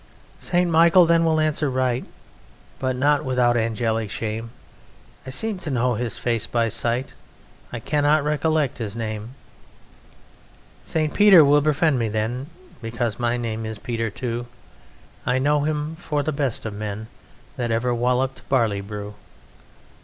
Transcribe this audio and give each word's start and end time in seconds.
"St. 0.39 0.67
Michael 0.67 1.05
then 1.05 1.23
will 1.23 1.39
answer 1.39 1.69
right 1.69 2.03
(But 2.79 2.95
not 2.95 3.23
without 3.23 3.55
angelic 3.55 4.09
shame): 4.09 4.49
'I 5.27 5.29
seem 5.29 5.59
to 5.59 5.69
know 5.69 5.93
his 5.93 6.17
face 6.17 6.47
by 6.47 6.69
sight; 6.69 7.13
I 7.71 7.79
cannot 7.79 8.23
recollect 8.23 8.79
his 8.79 8.95
name....' 8.95 9.35
"St. 10.83 11.13
Peter 11.13 11.45
will 11.45 11.61
befriend 11.61 11.99
me 11.99 12.09
then, 12.09 12.47
Because 12.81 13.19
my 13.19 13.37
name 13.37 13.63
is 13.63 13.77
Peter 13.77 14.09
too; 14.09 14.47
'I 15.27 15.37
know 15.37 15.59
him 15.65 15.95
for 15.97 16.23
the 16.23 16.31
best 16.33 16.65
of 16.65 16.73
men 16.73 17.05
That 17.55 17.69
ever 17.69 17.93
wallopped 17.93 18.41
barley 18.49 18.81
brew. 18.81 19.13